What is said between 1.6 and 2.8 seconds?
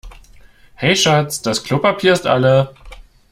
Klopapier ist alle.